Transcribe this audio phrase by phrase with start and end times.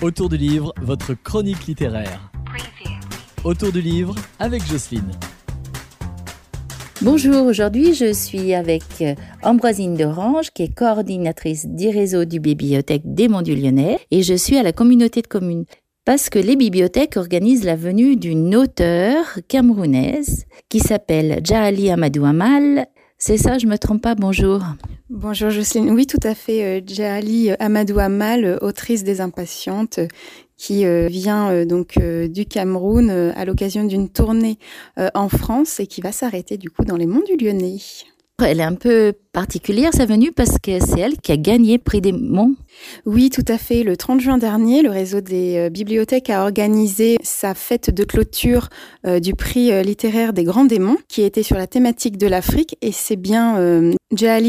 [0.00, 2.30] Autour du livre, votre chronique littéraire.
[3.42, 5.10] Autour du livre avec Jocelyne.
[7.02, 13.02] Bonjour, aujourd'hui je suis avec euh, Ambroisine Derange qui est coordinatrice du réseau du bibliothèque
[13.06, 15.64] des Monts du Lyonnais et je suis à la communauté de communes
[16.04, 22.86] parce que les bibliothèques organisent la venue d'une auteure camerounaise qui s'appelle Jahali Amadou Amal.
[23.20, 24.60] C'est ça, je me trompe pas, bonjour.
[25.10, 29.98] Bonjour Jocelyne, oui tout à fait, euh, Jahali Amadou Amal, euh, autrice des Impatientes,
[30.56, 34.58] qui euh, vient donc du Cameroun à l'occasion d'une tournée
[35.14, 37.78] en France et qui va s'arrêter du coup dans les monts du Lyonnais.
[38.40, 42.00] Elle est un peu particulière sa venue parce que c'est elle qui a gagné Prix
[42.00, 42.56] des Monts.
[43.06, 43.84] Oui, tout à fait.
[43.84, 48.68] Le 30 juin dernier, le réseau des euh, bibliothèques a organisé sa fête de clôture
[49.06, 52.76] euh, du prix euh, littéraire des Grands Démons, qui était sur la thématique de l'Afrique.
[52.82, 53.92] Et c'est bien euh,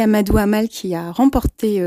[0.00, 1.80] Amadou Amal qui a remporté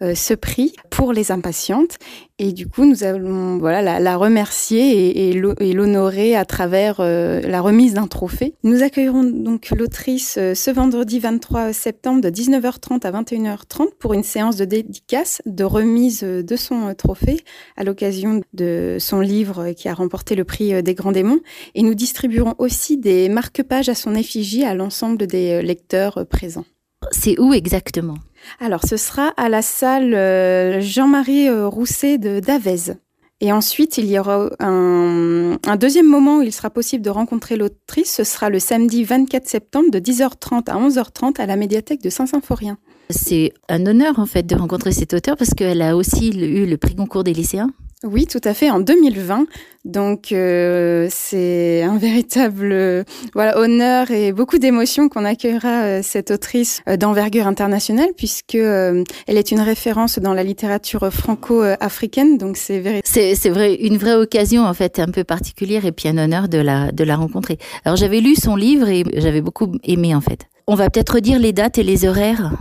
[0.00, 1.98] ce prix pour les impatientes.
[2.38, 7.60] Et du coup, nous allons voilà la, la remercier et, et l'honorer à travers la
[7.60, 8.54] remise d'un trophée.
[8.62, 14.54] Nous accueillerons donc l'autrice ce vendredi 23 septembre de 19h30 à 21h30 pour une séance
[14.54, 17.40] de dédicace, de remise de son trophée
[17.76, 21.40] à l'occasion de son livre qui a remporté le prix des Grands Démons.
[21.74, 26.64] Et nous distribuerons aussi des marque-pages à son effigie à l'ensemble des lecteurs présents.
[27.10, 28.18] C'est où exactement?
[28.60, 32.94] Alors, ce sera à la salle Jean-Marie Rousset de d'Avez.
[33.40, 38.12] Et ensuite, il y aura un, deuxième moment où il sera possible de rencontrer l'autrice.
[38.12, 42.78] Ce sera le samedi 24 septembre de 10h30 à 11h30 à la médiathèque de Saint-Symphorien.
[43.10, 46.76] C'est un honneur en fait de rencontrer cette auteure parce qu'elle a aussi eu le
[46.76, 47.70] prix concours des lycéens.
[48.04, 49.46] Oui, tout à fait, en 2020.
[49.84, 53.04] Donc euh, c'est un véritable euh,
[53.34, 59.04] voilà honneur et beaucoup d'émotions qu'on accueillera euh, cette autrice euh, d'envergure internationale puisque elle
[59.26, 62.38] est une référence dans la littérature franco-africaine.
[62.38, 63.00] Donc c'est vrai.
[63.04, 66.58] C'est vrai, une vraie occasion en fait un peu particulière et puis un honneur de
[66.58, 67.58] la de la rencontrer.
[67.84, 70.46] Alors j'avais lu son livre et j'avais beaucoup aimé en fait.
[70.68, 72.52] On va peut-être dire les dates et les horaires?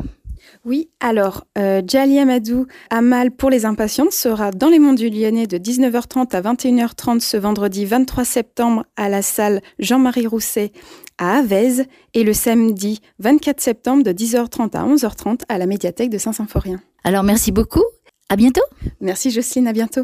[0.68, 5.48] Oui, alors, euh, Jali Amadou Amal pour les impatientes sera dans les monts du Lyonnais
[5.48, 10.74] de 19h30 à 21h30 ce vendredi 23 septembre à la salle Jean-Marie Rousset
[11.20, 16.18] à Avez et le samedi 24 septembre de 10h30 à 11h30 à la médiathèque de
[16.18, 16.82] Saint-Symphorien.
[17.06, 17.86] Alors, merci beaucoup.
[18.28, 18.64] À bientôt.
[19.00, 20.04] Merci Jocelyne, à bientôt.